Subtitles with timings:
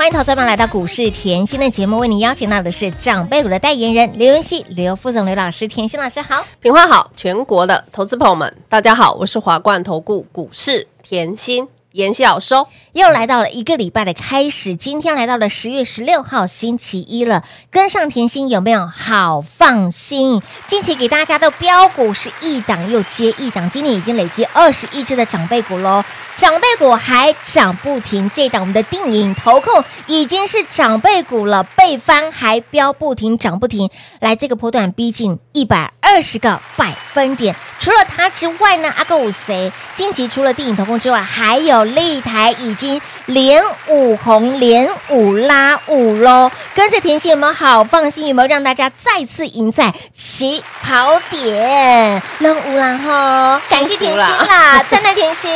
[0.00, 5.68] 欢迎投资朋友来到股市甜心的节目，为您邀请到的是长辈股的代言人刘文熙、刘副总、刘老师。
[5.68, 11.68] 甜心老师好，品花好，全国的投资朋友们大家好，我是华冠投顾股市甜心。
[11.92, 12.54] 妍希老师
[12.92, 20.40] 又来到了一个礼拜的开始，今天来到了十月十六号星期一了，跟上甜心有没有好放心？
[20.68, 26.04] 近期给大家的标股是一档又接一档，今天已经累积二十一只的长辈股喽，
[26.36, 28.30] 长辈股还涨不停。
[28.32, 33.90] 这档我们的定影投控已经是长辈股了，倍翻还飙不停，涨不停。
[34.20, 39.72] 来这个波段逼近一百二十个百分点，除了它之外呢，阿哥五谁？
[39.96, 41.79] 近期除了定影投控之外，还有。
[41.86, 43.00] 擂台已经
[43.30, 48.28] 连五红连五拉五喽，跟着甜心有没有好放心？
[48.28, 52.22] 有没有让大家再次赢在起跑点？
[52.38, 55.50] 任务啦哈，感谢甜心啦，真的甜心！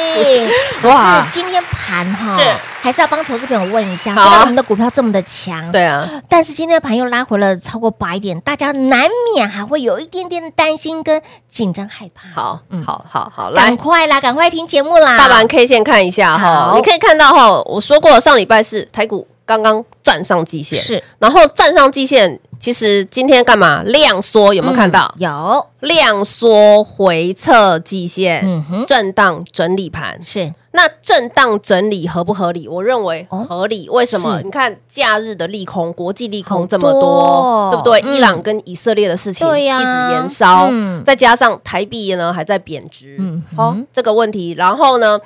[0.89, 2.39] 哇，今天盘哈。
[2.85, 12.29] 还是要帮投资朋友问一下，虽然我们的股票这么的强，对啊，但是今天的盘又拉回了超过百点，大家难免还会有一点点的担心跟紧张害怕。
[12.39, 15.17] 好，嗯，好好好，赶快啦，赶快听节目啦！
[15.17, 22.41] 大盘 K 线看一下哈，你可以看到哈，我说过上礼拜是台股刚刚站上季线，是，然后站上季线。
[22.61, 24.55] 其实今天干嘛量缩？
[24.55, 25.13] 有没有看到？
[25.19, 30.55] 嗯、有量缩回测季线，嗯哼，震荡整理盘是。
[30.71, 32.67] 那震荡整理合不合理？
[32.67, 33.87] 我认为合理。
[33.89, 34.41] 哦、为什么？
[34.43, 38.01] 你看假日的利空，国际利空这么多，多对不对？
[38.01, 43.19] 嗯、伊朗跟以色列的事情一直延烧，嗯、再加上台币呢还在贬值，
[43.55, 44.53] 好、哦、这个问题。
[44.53, 45.21] 然后呢，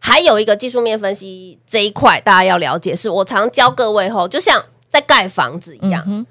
[0.00, 6.02] 还有一个技术面分析这一块，大家要了解，是我常教各位吼，就像在盖房子一样。
[6.08, 6.26] 嗯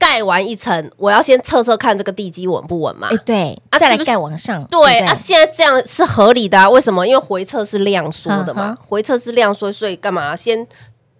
[0.00, 3.08] 盖完一层，我要先测测看这个地基稳不稳嘛？
[3.10, 4.64] 哎，对，啊，再来盖往上。
[4.66, 6.70] 对啊，现在这样是合理的啊？
[6.70, 7.04] 为什么？
[7.04, 10.64] 因为回撤是量缩的嘛，回撤是量缩，所以干嘛先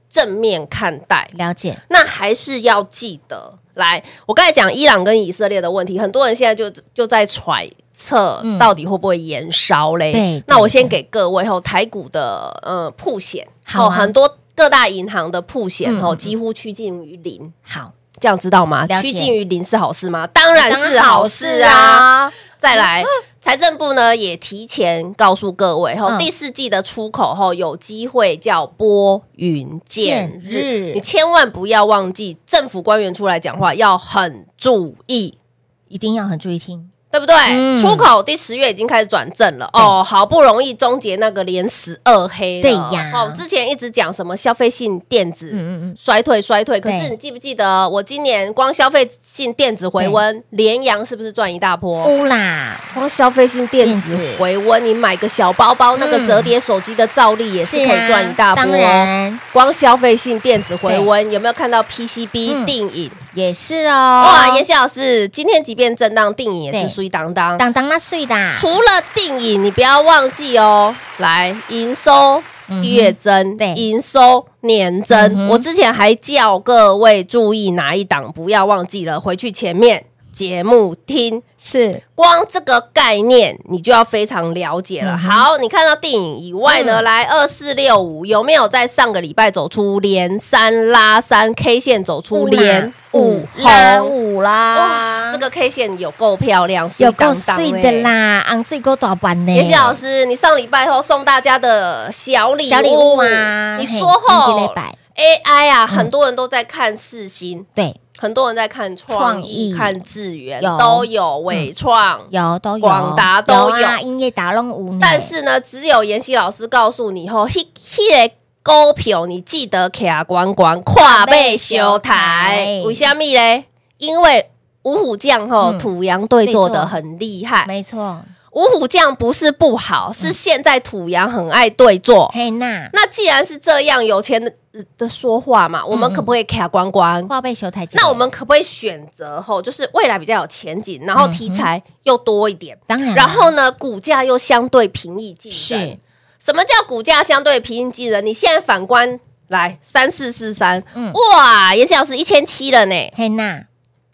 [0.09, 1.29] 正面看待？
[1.33, 1.77] 了解。
[1.91, 10.13] 那还是要记得，来，我刚才讲伊朗跟以色列的问题，很多人现在就就在揣测到底会不会延烧嘞？
[10.13, 10.43] 对。
[10.47, 17.53] 那我先给各位吼台股的呃破险，好，很多各大银行的破险吼，几乎趋近于零。
[17.63, 17.93] 好。
[18.21, 18.85] 这样知道吗？
[19.01, 20.27] 趋近于零是好事吗？
[20.27, 22.29] 当然是好事啊！
[22.59, 23.05] 再来，
[23.41, 35.39] 财政部呢也提前告诉各位，后第四季的出口后有机会叫拨云见日，你千万不要忘记，政府官员出来讲话要很注意，
[35.87, 36.91] 一定要很注意听。
[37.19, 37.35] 对不对？
[37.51, 39.69] 嗯、出口第十月已经开始转正了。
[39.73, 42.63] 哦，好不容易终结那个连十二黑了。
[42.63, 45.53] 对呀，哦，之前一直讲什么消费性电子
[45.97, 52.05] 衰退衰退，可是你记不记得我今年光消费性电子回温，联阳是不是赚一大波？
[52.05, 58.65] 乌啦，光消费性电子回温，你买个小包包，那个折叠手机的照例也是可以赚一大波。
[58.65, 63.11] 当然，光消费性电子回温，有没有看到 PCB 定颖？
[63.39, 68.35] 嗯也是哦，哇，妍希老师，今天即便震荡，定影也是水当当，当当那碎的。
[68.59, 72.43] 除了定影，你不要忘记哦，来营收
[72.83, 75.49] 月增，对，营收年增。
[75.49, 80.05] 我之前还叫各位注意哪一档，不要忘记了，回去前面。
[80.39, 81.43] 节目听。
[81.59, 82.01] 是。
[82.15, 85.13] 光这个概念，你就要非常了解了。
[85.15, 93.45] 嗯、好，你看到电影以外呢，嗯、来二四六五有没有在上个礼拜走出连三拉三 K 线，走出连五？
[93.57, 94.77] 红五啦？
[94.77, 99.53] 哇，这个 K 线有够漂亮，有够碎的啦，昂碎够大板呢。
[99.53, 104.73] 妍希老师，你上礼拜后送大家的小礼物，小礼物啊，你说后
[105.17, 108.01] AI 啊，嗯、很多人都在看四星，对。
[108.21, 112.81] 很多人在看创意、看智源，都有伟创，有都有。
[112.81, 114.99] 广达都有，音乐达龙五。
[115.01, 118.35] 但是呢，只有妍希老师告诉你后，迄迄个
[118.65, 123.67] 股票你记得卡关关跨背修台，为什么嘞？
[123.99, 124.51] 因为
[124.83, 128.21] 五虎将吼土洋队做的很厉害，没错。
[128.53, 132.29] 五虎将不是不好，是现在土洋很爱对坐。
[132.35, 134.53] 嘿那那既然是这样，有钱的
[134.97, 137.27] 的说话嘛，我们可不可以卡关关？
[137.29, 137.99] 话被修台阶。
[138.01, 142.77] 那我们可不可以选择后，就是未来比较有前景，然后题材又多一点？
[142.87, 143.15] 当然。
[143.15, 145.91] 然后呢，股价又相对平易近人。
[145.91, 145.99] 是。
[146.39, 148.25] 什么叫股价相对平易近人？
[148.25, 149.19] 你现在反观
[149.49, 152.95] 来三四四三，嗯，哇，妍希老师一千七了呢。
[153.15, 153.65] 嘿那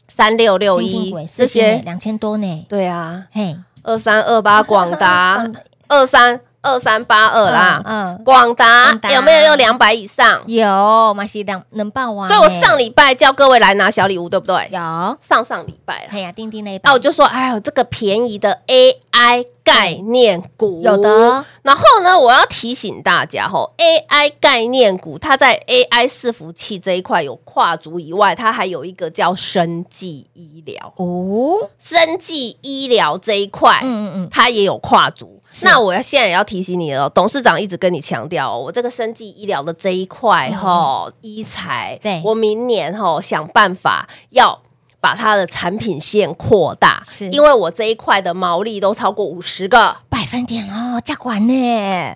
[0.08, 2.66] 三六六一这些两千多呢。
[2.69, 3.56] 对啊，嘿。
[3.84, 5.46] 二三二八广达，
[5.88, 10.40] 二三二三八二啦，嗯，广达有没有用两百以上？
[10.46, 12.26] 有，马西两能爆啊！
[12.26, 14.69] 所以我上礼拜叫各位来拿小礼物，对不对？
[14.72, 14.78] 有，
[15.20, 16.08] 上上礼拜了。
[16.12, 21.44] 哎呀，钉钉那一，那我就说，哎呦，这个便宜的 AI 概念股有的。
[21.62, 35.43] 然后呢，我要提醒大家吼，AI 概念股它在 AI 伺服器这一块有跨足以外，它还有一个叫生技医疗哦，生技医疗这一块，嗯嗯嗯，它也有跨足。
[35.62, 44.60] 那我要现在也要提醒你了，董事长一直跟你强调，我这个生技医疗的这一块哈，医材，对，我明年哈想办法要
[45.00, 47.28] 把它的产品线扩大，是。
[47.30, 49.96] 因为我这一块的毛利都超过五十个。
[50.08, 52.14] 百分点哦，加管呢。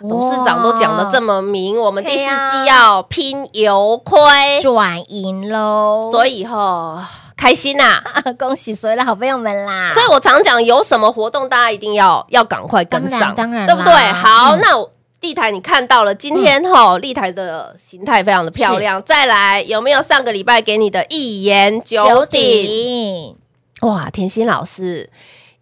[0.00, 4.18] 董事长都讲的这么明，我们第四季要拼油亏。
[4.62, 7.06] 转盈喽，所以哈。
[7.40, 8.22] 开心呐、啊！
[8.38, 9.88] 恭喜所有的好朋友们啦！
[9.90, 13.94] 所以我常讲，有什么活动，大家一定要要赶快跟上，当然，当然对不对？
[14.12, 14.86] 好，嗯、那
[15.22, 19.02] 立台你看到了，今天哈立台的形态非常的漂亮。
[19.02, 23.34] 再来，有没有上个礼拜给你的一言九鼎？
[23.80, 25.08] 哇，甜心老师，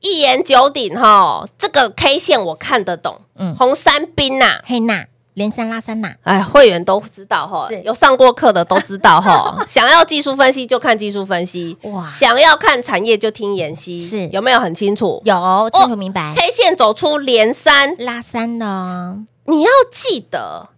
[0.01, 3.21] 一言九鼎哈，这个 K 线我看得懂。
[3.37, 5.07] 嗯，红三兵呐，黑娜。
[5.38, 9.56] 连三拉三呐，哎，会员都知道哈，有上过课的都知道哈。
[9.67, 12.11] 想要技术分析就看技术分析，哇！
[12.12, 15.23] 想要看产业就听妍希，是有没有很清楚？
[15.25, 16.35] 有，清楚明白。
[16.37, 20.69] K 线走出连三拉三的，你要记得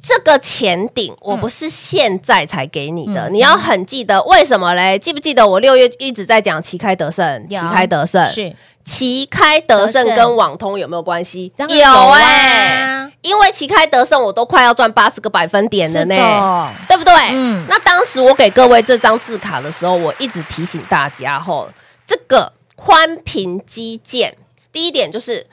[0.00, 4.96] 这个前顶，我不是现在才给你的，你要很记得为什么嘞？
[4.98, 8.54] 记不记得我六月一直在讲旗开得胜，旗开得胜是。
[8.84, 11.52] 旗开得胜跟网通有没有关系？
[11.58, 11.66] 有
[12.12, 17.12] 哎，因为旗开得胜我都快要赚八十个百分点了呢，对不对？
[17.32, 21.68] 嗯，那当时我给各位这张字卡的时候，我一直提醒大家吼，
[22.06, 24.36] 这个宽频基建，
[24.70, 25.46] 第一点就是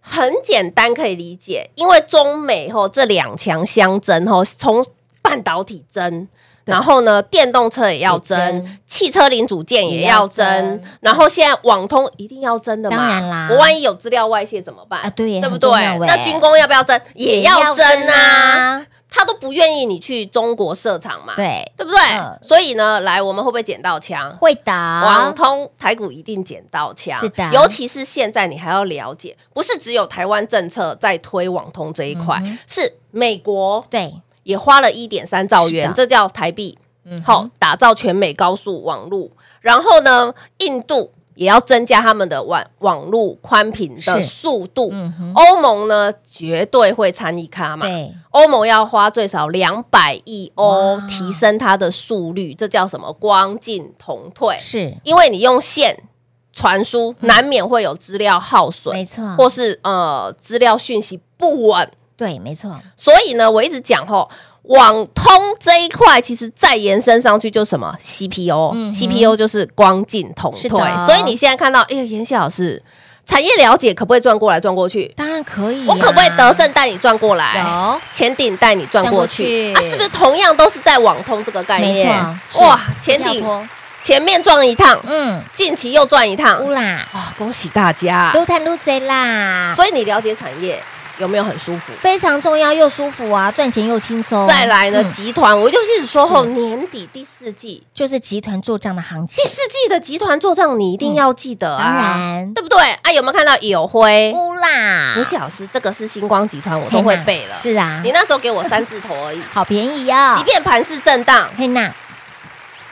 [0.00, 4.84] 很简单可以理解，因为中美吼这两强相争吼，从
[5.20, 6.26] 半导体争。
[6.64, 12.96] 然后呢，电动车也要争，汽车零组件也要争，然后现在网通一定要争的嘛？
[12.96, 15.00] 当然啦，我万一有资料外泄怎么办？
[15.00, 15.70] 啊，对，对不对？
[16.06, 16.98] 那军工要不要争？
[17.14, 18.86] 也要争啊！
[19.16, 21.34] 他都不愿意你去中国设厂嘛？
[21.36, 22.00] 对，对不对？
[22.42, 24.36] 所以呢，来，我们会不会捡到枪？
[24.38, 27.16] 会的，网通台股一定捡到枪。
[27.20, 34.14] 是的，尤其是现在你还要了解，不是只有台湾政策在推网通这一块，是美国对。
[34.44, 39.32] 也花了一点三兆元，这叫台币，嗯，好，打造全美高速网路。
[39.60, 44.92] 然后呢，印度也要增加他们的网网路宽频的速度。
[45.34, 47.86] 欧盟呢，绝对会参与卡嘛。
[47.86, 53.12] 对，欧盟要花最少两百亿欧提升它的速率，这叫什么？
[53.14, 54.56] 光进同退。
[54.60, 56.04] 是，因为你用线
[56.52, 61.90] 传输，难免会有资料耗损，没错，或是呃资料讯息不稳。
[62.16, 62.78] 对，没错。
[62.96, 64.30] 所以呢，我一直讲吼，
[64.62, 65.26] 网通
[65.58, 70.68] 这一块，其实再延伸上去就是什么 CPO 就是光进同退。
[71.06, 72.82] 所以你现在看到，哎呀，妍希老师，
[73.26, 75.12] 产业了解可不可以转过来转过去？
[75.16, 75.86] 当然可以、啊。
[75.88, 77.58] 我可不可以得胜带你转过来？
[77.58, 79.80] 有前顶带你转过去啊？
[79.82, 82.24] 是不是同样都是在网通这个概念？
[82.24, 82.66] 没错。
[82.66, 83.68] 哇，前顶
[84.02, 87.08] 前面转一趟，嗯，近期又转一趟，乌啦！
[87.14, 89.72] 哇，恭喜大家，撸太撸贼啦！
[89.74, 90.78] 所以你了解产业。
[91.18, 91.92] 有没有很舒服？
[92.00, 94.46] 非常重要又舒服啊，赚钱又轻松。
[94.48, 99.42] 再来呢，集团我就是说后年底第四季就是集团做账的行情。
[99.42, 102.78] 第四季的集团做账你一定要记得啊，当然对不对？
[103.02, 104.32] 啊，有没有看到有辉？
[104.34, 107.54] 乌啦，妍希老师，这个是星光集团，我都会背了。
[107.54, 110.34] 是啊，你那时候给我三字头而已， 好便宜呀。
[110.36, 111.92] 即便盘势震荡，嘿娜，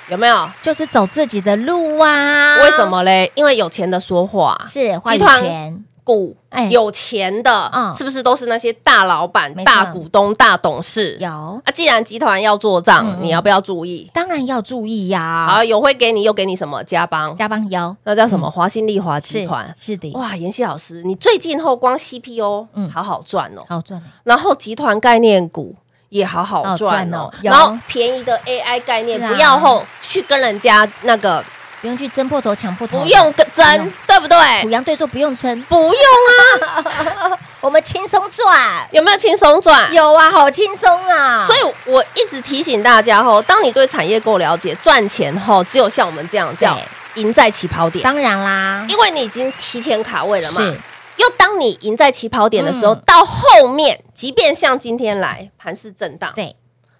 [0.09, 0.49] 有没有？
[0.62, 2.59] 就是走自己的路啊。
[2.59, 3.31] 为什么嘞？
[3.35, 5.83] 因为有钱的说话是集团。
[6.04, 6.37] 股
[6.71, 11.16] 有钱的，是不是都是那些大老板、大股东、大董事？
[11.21, 11.28] 有
[11.64, 14.11] 啊，既然集团要做账，你要不要注意？
[14.12, 15.47] 当然要注意呀！
[15.49, 16.82] 好，有会给你又给你什么？
[16.82, 18.50] 加邦，加班有，那叫什么？
[18.50, 20.11] 华新丽华集团是的。
[20.12, 24.02] 哇，妍希老师，你最近后光 CPO 嗯，好好赚哦，好赚。
[24.25, 25.75] 然后集团概念股
[26.09, 31.44] 也好好赚哦，然后便宜的 AI 概念不要后去跟人家那个。
[31.82, 34.38] 不用去争破头、抢破头，不用个争，对不对？
[34.62, 39.92] 虎羊对坐不用争，不用啊， 我们轻松赚，有没有轻松赚？
[39.92, 41.44] 有啊，好轻松啊！
[41.44, 46.78] 所以我一直提醒大家吼，当你对产业够了解，赚钱吼，只有像我们这样叫
[47.16, 48.00] 赢在起跑点。
[48.04, 50.60] 当然啦，因为你已经提前卡位了嘛。
[50.62, 50.80] 是。
[51.16, 56.56] 又当你赢在起跑点的时候，嗯、到后面，即便像今天来盘势震荡，对，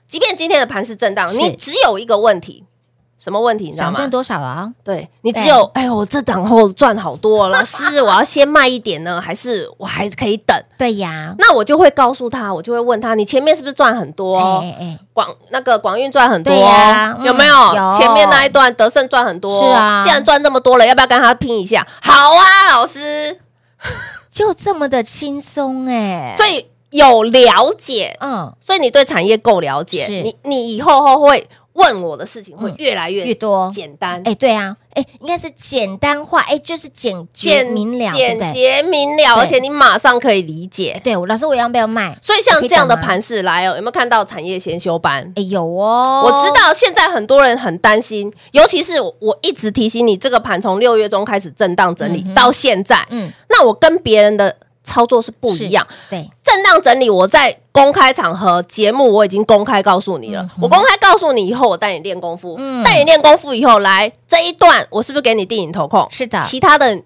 [0.07, 2.65] 即便今天的盘势震荡，你只有一个问题。
[3.23, 3.67] 什么问题？
[3.67, 3.93] 你知道吗？
[3.93, 4.69] 想赚多少啊？
[4.83, 10.61] 对，你只有哎呦，我这档后赚好多，老师，我要先卖一点呢，还是我还可以等？
[10.77, 14.39] 对呀，那我就会告诉他，我就会问他，你前面是不是赚很多？
[14.61, 16.53] 哎哎，广那个广运赚很多，
[17.23, 17.55] 有没有？
[17.97, 20.03] 前面那一段德胜赚很多，是啊。
[20.03, 21.87] 既然赚这么多了，要不要跟他拼一下？
[22.03, 23.39] 好啊，老师，
[24.33, 26.35] 就这么的轻松哎。
[26.37, 31.49] 所以有了解，嗯，所以你对产业够了解，你你以后后会。
[31.75, 41.01] 问我的事情会越来越、嗯、越多，简单哎，对啊，哎，应该是简单化，哎，就是简洁明了，简洁明了，而且你马上可以理解。
[41.03, 42.17] 对，我老师，我要不要卖？
[42.21, 45.33] 所以像这样的盘势来哦，有没有看到产业先修班？
[45.37, 46.23] 哎，有哦。
[46.25, 54.57] 我知道现在很多人很担心，尤其是我一直提醒你，这个盘从六月中开始震荡整理、嗯、到现在，嗯，那我跟别人的。
[54.85, 60.43] 操作是不一样，对，震荡整理，我在公开场合节目我已经公开告诉你了。
[60.43, 66.07] 嗯、我公开告诉你以后，我带你练功夫，嗯、带你练功夫以后，来这一段，我是不是给你定影投控？
[66.11, 67.01] 是的，其他的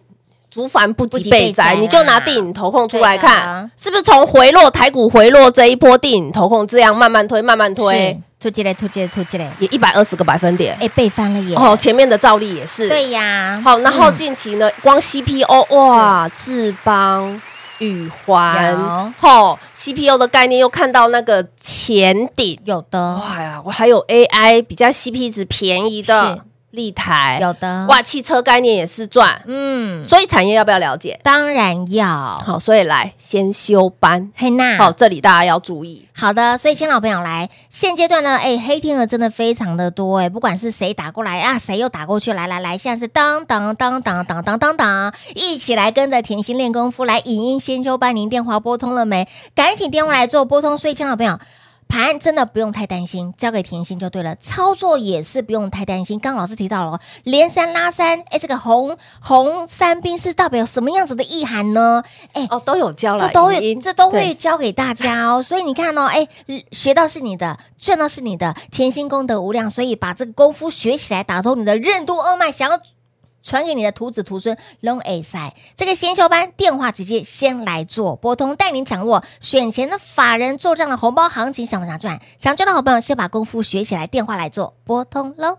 [0.50, 11.54] 竹凡不及备载，你就拿电影投控出来看，啊、是不是从回落台股回落这一波电影投控这样慢慢推，慢慢推，突击来，突击来，突击来，也一百二十个百分点，哎，背翻了耶！
[11.56, 13.60] 哦，前面的照例也是，对呀。
[13.62, 17.40] 好，然后近期呢，嗯、光 CPO 哇，智邦。
[17.78, 22.58] 宇环，吼，CPU 的概念又看到那个前顶。
[22.64, 26.44] 有的，哇呀，我还有 AI 比较 CP 值便宜的。
[26.70, 31.18] 立台有的哇，汽车概念也是赚，嗯，所以产业要不要了解？
[31.22, 32.38] 当然要。
[32.44, 36.06] 好，所以来先修班，嘿娜，好，这里大家要注意。
[36.12, 49.26] 好的，所以亲老朋友来，现阶段呢，哎，黑天鹅真的非常的多，哎，不管是谁打过来啊，谁又打过去，来来来，现在是当当当当当当当当，一起来跟着甜心练功夫，来影音先修班，您电话拨通了没？
[49.54, 51.38] 赶紧电话来做拨通，所以亲老朋友。
[51.88, 54.36] 盘真的不用太担心，交给甜心就对了。
[54.36, 56.18] 操作也是不用太担心。
[56.18, 62.02] 刚刚老师提到了连三拉三，哎，这个红红三兵是代表什么样子的意涵呢？
[62.32, 65.40] 哎，哦，都有教了，这都有，这都会教给大家哦。
[65.44, 66.26] 所以你看哦，哎，
[66.72, 69.70] 学到是你的，赚到是你的，甜心功德无量。
[69.70, 72.80] 所以把这个功夫学起来，打通你的任督二脉，想要。
[73.46, 82.20] 传给你的徒子徒孙，long A 塞这个先修班电话直接先来做拨通，带您掌握选前的法人做账的红包行情，想不想赚？
[82.38, 85.58] 想赚的好朋友先把功夫学起来，电话来做拨通喽。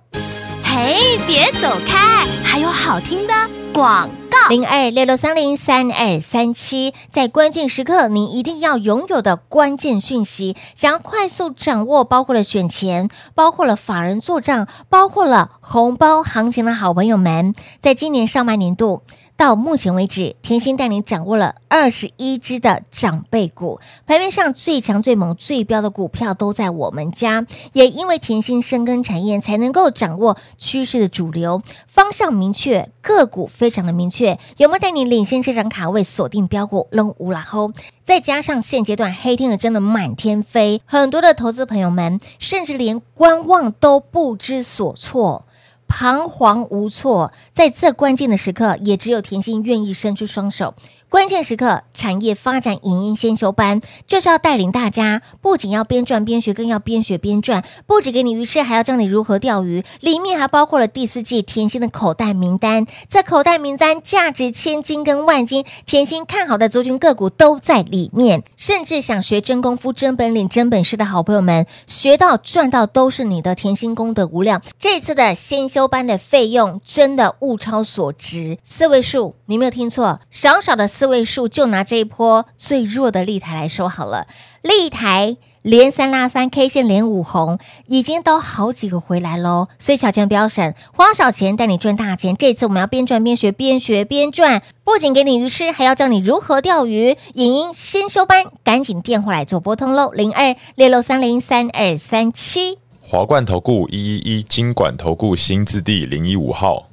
[0.66, 3.34] 嘿，别走开，还有好听的
[3.74, 4.10] 广。
[4.50, 19.02] 零二六六三零三二三七，在关键时刻，你一定要拥有的关键讯息，想要快速掌握，包括了选前，包括了法人做账，包括了红包行情的好朋友们，在今年上半年度。
[19.36, 27.46] 到目前为止，甜心带你掌握了二十一只的长辈股，盘面上最强、最猛、最标的股票都在我们家。
[27.74, 34.27] 也因为甜心深耕产业，才能够掌握趋势的主流方向明确，个股非常的明确。
[34.58, 37.72] 有没有带你领先这张卡位，锁定标股扔乌拉后？
[38.04, 45.46] 再加上现阶段黑天鹅真的满天飞，很多的投资朋友们甚至连观望都不知所措。
[45.90, 50.74] 彷徨无措，在这关键的时刻，也只有甜心愿意伸出双手。
[51.10, 57.64] 关键时刻，产业发展影音先修班就是要带领大家，不仅要边赚边学，更要边学边赚。
[57.86, 59.86] 不止给你鱼吃，还要教你如何钓鱼。
[60.02, 68.44] 里面还包括了第四季甜心的口袋名单，这口袋名单价值千金跟万金，甜心看好的族群个股都在里面。
[68.58, 73.56] 甚至想学真功夫、真本领、真本事的好朋友们，学到赚到都是你的。
[73.56, 80.86] 甜心功德无量，这次的先修班的费用真的物超所值，四位数，你没有听错，少少的。
[80.98, 84.26] 四位数，就拿这一波最弱的立台来说好了，
[84.64, 89.68] 立台连三拉三，K 线连五红，已经都好几个回来喽。
[89.78, 92.36] 所以小钱不要省，花小钱带你赚大钱。
[92.36, 97.16] 这次我们要边赚边学，边学边赚，不仅给你鱼吃，还要教你如何钓鱼。
[97.36, 102.80] 影音先修班，赶紧电话来做拨通喽，零二六六三零三二三七。
[103.00, 106.90] 华冠投顾一一一金管投顾新字第零一五号，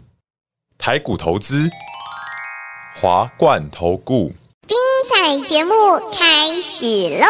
[0.76, 1.70] 台股投资。
[2.96, 4.32] 华冠投顾，
[4.68, 5.72] 精彩节目
[6.12, 6.86] 开始
[7.18, 7.26] 喽！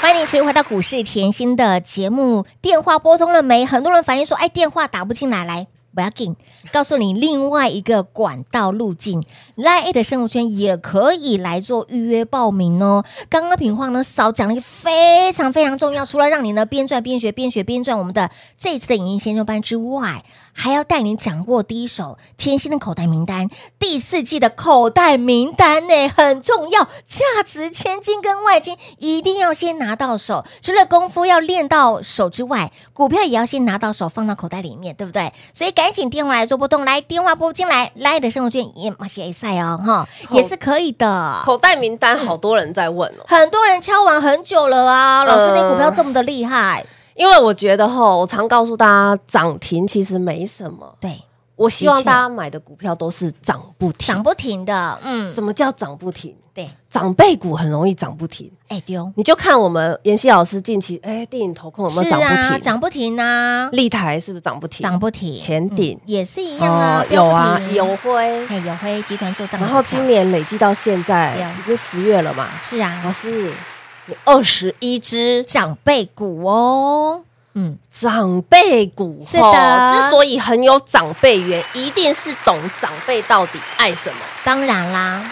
[0.00, 3.64] 欢迎你持续回到股市甜心的节目，电话拨通了没？
[3.64, 6.34] 很多人反映说，哎，电话打不进来，来不要紧，
[6.72, 9.22] 告诉你另外一个管道路径
[9.56, 13.04] ，LINE@ 的生活圈也可以来做预约报名哦。
[13.30, 18.28] 刚刚品画呢少讲了一个非常非常重要，除了让你呢边赚边学边学边赚我们的
[18.58, 30.44] 这一次的影音先修班之外，还要带你掌握第一手甜心的口袋名单，第四季的口袋名单呢很重要，价值千金跟外金一定要先拿到手。
[30.60, 35.32] 除了功夫要练到手之外，股票也要先拿到手，放到口袋里面，对不对？
[35.54, 41.42] 所以赶紧电话来做波动，来电话拨进来，LINE 的生活圈也马上赛哦，哈，也是可以的。
[41.44, 45.24] 口袋名单好多人在问哦，很多人敲完很久了啊。
[45.24, 46.84] 老师，你股票这么的厉害？
[47.14, 50.96] 因为我觉得哈，我常告诉大家，涨停其实没什么。
[51.00, 51.20] 对，
[51.56, 54.98] 我希望大家买的股票都是涨不停、涨不停的。
[55.02, 56.34] 嗯，什么叫涨不停？
[56.54, 58.50] 对，长辈股很容易涨不停。
[58.68, 62.60] 哎，丢，你就看我们妍希老师近期，哎，电影投控有没有涨不停？
[62.60, 63.70] 涨不停啊！
[63.72, 64.82] 立台是不是涨不停？
[64.82, 65.34] 涨不停。
[65.34, 69.58] 前顶也是一样啊，有啊，友辉，哎，友辉集团做涨。
[69.62, 72.48] 然后今年累计到现在已经十月了嘛？
[72.60, 73.50] 是啊，老师，
[74.06, 77.22] 有二十一只长辈股哦。
[77.54, 84.18] 嗯，长辈股是的，之所以很有长辈缘，一定是懂长辈到底爱什么。
[84.42, 85.22] 当然啦，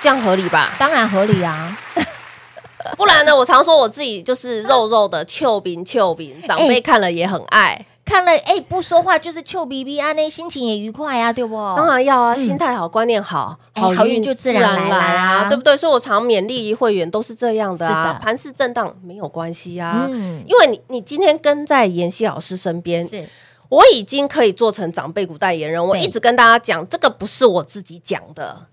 [0.00, 0.72] 这样合理吧？
[0.78, 1.76] 当然合理啊，
[2.96, 3.36] 不然呢？
[3.36, 7.84] 我常说我自己就是肉肉的丘饼丘饼，长辈看了也很爱。
[8.04, 11.56] 看了哎、欸，不说话就是臭逼逼啊，那心情也愉快啊，对不？
[11.74, 15.74] 当然要啊，嗯、心态好，观念好，好运就自然来啊，对不对？
[15.74, 18.12] 所以我常勉励会员都是这样的啊。
[18.22, 23.26] 盘势震荡没有关系啊，嗯、因为你你今天跟在妍希老师身边，是
[23.70, 25.82] 我已经可以做成长辈股代言人。
[25.82, 28.66] 我一直跟大家讲，这个不是我自己讲的，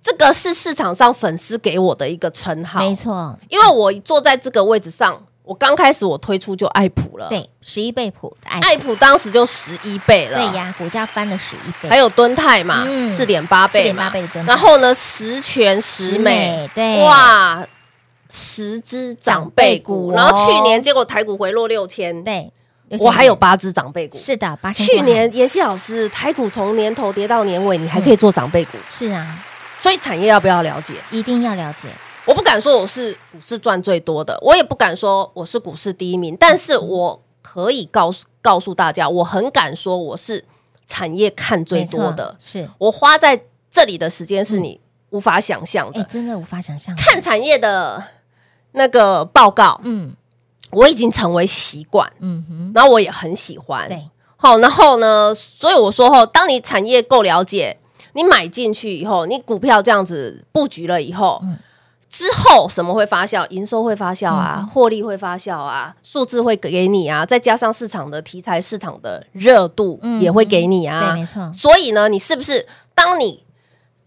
[0.00, 3.38] 这个是市场上粉丝给我的一个称号，没错。
[3.50, 5.22] 因为我坐在这个位置上。
[5.42, 8.94] 我刚开始我推出就爱普了，对，十一倍普，爱普。
[8.96, 11.88] 当时就十一倍了，对呀，股价翻了十一倍。
[11.88, 14.48] 还有敦泰嘛，四点八倍，四点八倍的敦泰。
[14.48, 17.66] 然后呢，十全十美，对，哇，
[18.28, 20.12] 十只长辈股。
[20.12, 22.52] 然后去年结果台股回落六千，对，
[23.00, 24.86] 我还有八只长辈股，是的，八千。
[24.86, 29.26] 去年妍希老师台股从年头跌到年尾，你还可以做长辈股，是啊，
[29.80, 30.94] 所以产业要不要了解？
[31.10, 31.88] 一定要了解。
[32.30, 40.44] 我不敢说我是股市赚最多的，我也不敢说我是股市第一名，但是我可以告诉告诉大家，我很敢说我是
[40.86, 42.70] 产业看最多的，是。
[42.78, 46.94] 我花在这里的时间是你无法想象的，哎，真的无法想象。
[46.96, 48.00] 看产业的
[48.72, 50.14] 那个报告，嗯，
[50.70, 57.76] 我已经成为习惯，嗯哼，然后我也很喜欢，对，好，然后呢，所以我说后，当你产业够了解，
[58.12, 61.58] 你买进去以后，你股票这样子布局了以后，嗯。
[62.10, 63.48] 之后什么会发酵？
[63.50, 71.12] 营收会发酵啊，获利会发酵啊，数字会给你啊，再加上市场的题材、市场的热度也会给你啊。
[71.12, 71.50] 对，没错。
[71.52, 73.44] 所以呢，你是不是当你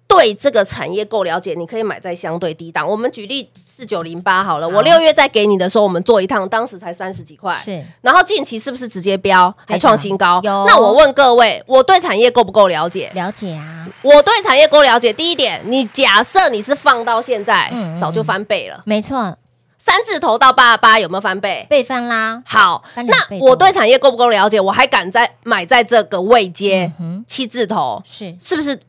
[0.05, 2.87] 对这个产业够了解，你可以买在相对低档。
[2.87, 7.55] 我们举例四九零八好了，我六月再给你的时候，我们做一趟，当时才三十几块。
[7.55, 10.41] 是，然后近期是不是直接飙，还创新高？
[10.43, 10.65] 有。
[10.67, 13.09] 那我问各位，我对产业够不够了解？
[13.15, 13.72] 了解啊。
[14.01, 15.13] 我对产业够了解。
[15.13, 18.82] 第一点，你假设你是放到现在，嗯早就翻倍了。
[18.86, 19.38] 没错，
[19.77, 21.65] 三字头到八十八有没有翻倍？
[21.69, 22.41] 倍翻啦。
[22.45, 24.60] 好，那我对产业够不够了解？
[24.60, 26.91] 我还敢在买在这个位阶，
[27.27, 28.79] 七字头，是是不是？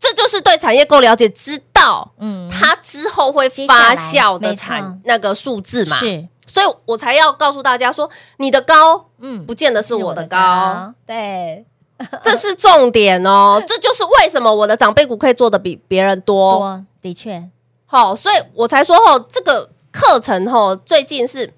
[0.00, 11.66] 这就是对产业够了解，知道嗯，它之后会发酵的产那个数字嘛，是，所以我才要告诉大家说，你的高嗯，不见得是我的高，对，
[12.22, 17.48] 这是重点哦，这就是为什么我的长辈股可以做的比别人多，的确，
[17.86, 21.52] 好，所以我才说哦，这个课程吼，最近是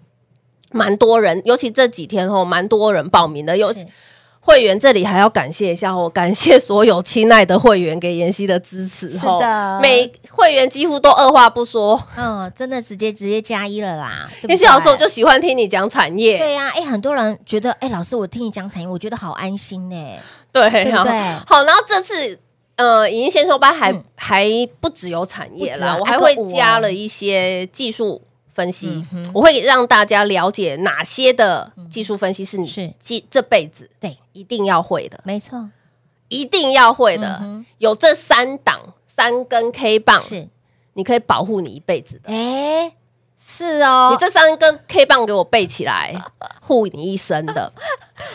[0.70, 3.86] 蛮多人，尤其这几天吼，蛮多人报名的，尤其。
[4.42, 9.08] 会员这里还要感谢一下，我 感谢所有亲爱的会员给妍希的支持。
[9.08, 14.28] 是的，每会员几乎都二话不说，嗯，真的直接直接加一了啦。
[14.48, 16.38] 妍希老师，我就喜欢听你讲产业。
[16.38, 19.96] 对呀、啊，哎，很多人觉得，哎，老师，我听你讲产业，我觉得好安心呢。
[20.50, 20.92] 对，对对？
[21.46, 22.38] 好，然后这次，
[22.76, 24.48] 呃，影音先修班还、嗯、还
[24.80, 28.22] 不只有产业啦，我还会加了一些技术。
[28.52, 32.92] 分析，我会让大家了解哪些的技术分析是你是
[33.30, 35.68] 这辈子对一定要会的，没错，
[36.28, 37.42] 一定要会的。
[37.76, 40.48] 有这三档三根 K 棒是
[40.94, 42.30] 你可以保护你一辈子的。
[42.32, 42.94] 哎，
[43.38, 46.16] 是哦，你这三根 K 棒给我背起来，
[46.62, 47.70] 护你一生的。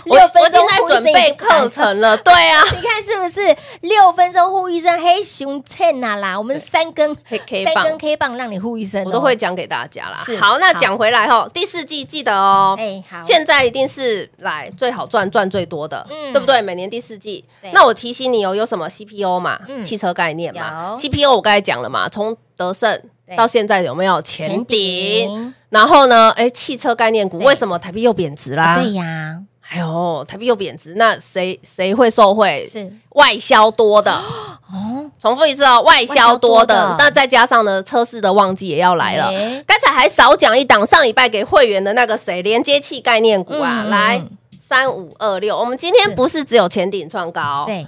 [0.15, 5.02] 六分钟在准备课程了，对啊， 你看是不是六分钟呼一生？
[5.02, 10.18] 黑熊称啊啦，我们三根黑 K 棒，三根 K 棒让你呼一生，我都会讲给大家啦。
[10.39, 16.32] 好，那讲回来哈，第四季记得哦，哎，好，现在一定是来最好赚赚最多的，嗯。
[16.36, 16.62] 对不对？
[16.62, 23.02] 每年第四季，那我提醒你哦，有什么 CPO 嘛，汽车概念嘛，CPO 我刚才讲了嘛，从德胜
[23.38, 25.54] 到现在有没有前顶？
[25.70, 28.76] 然后呢，哎，汽车概念股为什么台币又贬值啦？
[28.76, 29.39] 对呀。
[29.69, 32.69] 哎呦，台币又贬值，那谁谁会受惠？
[32.71, 34.13] 是外销多的
[34.71, 35.10] 哦。
[35.19, 39.32] 重复一次哦，外销多的，那再加上呢，车市的旺季也要来了。
[39.65, 44.23] 刚才还少讲一档，上礼拜给会员的那个谁，连接器概念股啊，来
[44.67, 45.58] 三五二六。
[45.58, 47.88] 我们今天不是只有前顶创高，对，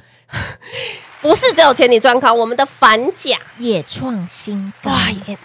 [1.22, 4.90] 不是只有前顶创高，我们的反甲也创新高。
[4.90, 4.98] 哇，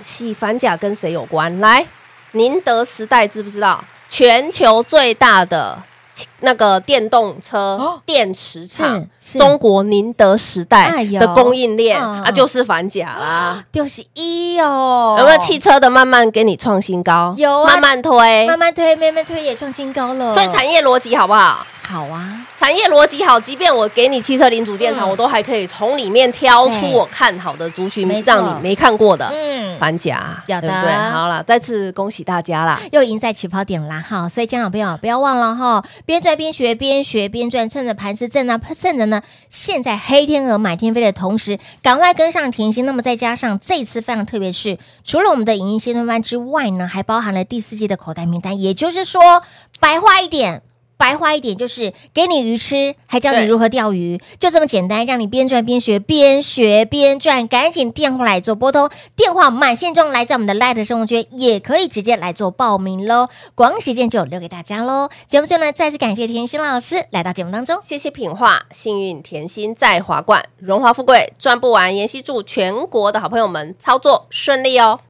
[0.02, 1.60] 是反甲跟谁有关？
[1.60, 1.84] 来，
[2.32, 3.84] 宁德时代知不知道？
[4.08, 5.78] 全球最大的。
[6.40, 9.06] 那个电动车电池厂，
[9.38, 15.16] 中国宁德时代的供应链啊，就是反甲啦， 就是一哦。
[15.18, 17.34] 有没有汽车的慢慢给你创新高？
[17.36, 20.32] 有，慢慢推，慢慢推，慢慢推也创新高了。
[20.32, 21.66] 所以产业逻辑好不好？
[21.84, 31.10] 好啊，产业逻辑好，即便我给你汽车零组件厂，我都还可以从里面挑出我看好的族群，让你没看过的，嗯，反甲，对不对？
[31.10, 34.28] 好了，再次恭喜大家啦，又赢在起跑点啦哈！
[34.28, 42.84] 所以家长朋友不要忘了哈，边赚边学，边学边赚，趁着盘丝正呢，趁着呢，现在黑天鹅满天飞的同时，赶快跟上甜心。
[42.84, 49.42] 那么再加上这次非常特别是，除了我们的影音先锋班之外呢，还包含了第四季的口袋名单，也就是说，
[49.78, 50.62] 白话一点。
[51.02, 57.48] 白话一点就是给你鱼吃，还教你如何钓鱼，就这么简单，让你边赚边学，边学边赚。
[57.48, 63.26] 赶紧电话来做拨通，电话满线中来自我们的 Light 生活圈，也可以直接来做报名喽。
[63.56, 65.08] 广告时间就留给大家喽。
[65.26, 71.96] 节目最后呢，再次感谢甜心老师来到节目当中，谢谢品画，幸运甜心在华冠，荣华富贵赚不完。
[71.96, 75.00] 妍希祝全国的好朋友们操作顺利哦。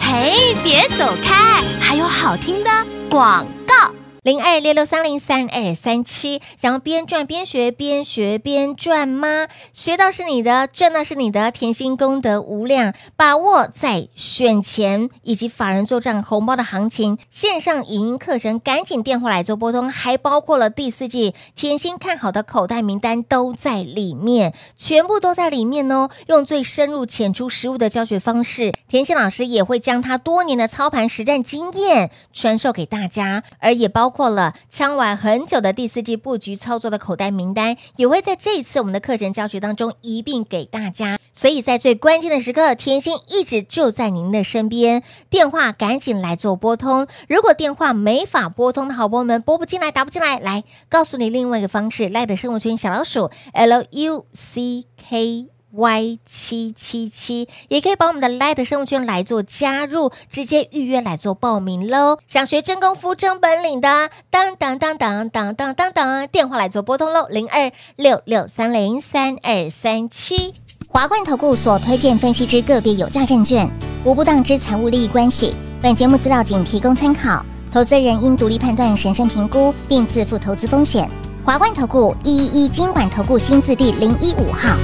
[0.00, 2.70] 嘿，别走开，还有好听的
[3.10, 3.90] 广告。
[4.26, 9.46] 零二六六三零三二三七，想要边赚边学，边学边赚吗？
[9.72, 26.10] 学到是你的，赚到是你的，甜心功德无量，把握在选前以及法人做账红包的行情，线上影音课程赶紧电话来做拨通，还包括了第四季甜心看好的口袋名单都在里面，全部都在里面哦。
[26.26, 34.12] 用最深入浅出实务的教学方式，甜心老师也会将他多年的操盘实战经验传授给大家，而也包。
[34.16, 41.18] 过了枪玩很久的第四季布局操作的口袋名单，也会在这一次我们的课程教学当中一并给大家。
[41.34, 45.02] 所以在最关键的时刻，甜心一直就在您的身边。
[45.28, 55.55] 电话赶紧来做拨通，如果电话没法拨通的好朋友们拨不进来、打不进来，来告诉你另外一个方式：赖的生活圈小老鼠 L U C K。
[55.76, 62.18] Y 七七七也可以把我们的 Light 生物圈来做加入，直接预约来做报名喽。
[62.26, 70.54] 想学真功夫、真本领的，当当当当当当当当，电话来做拨通喽，零二六六三零三二三七。
[70.88, 73.68] 华冠投顾所推荐分析之个别有价证券，
[74.04, 75.54] 无不当之财务利益关系。
[75.82, 81.10] 本节目资料仅提供参考，投资人应独立判断、审慎评估，并自负投资风险。
[81.44, 84.76] 华冠投顾一一一金管投顾新字第零一五号。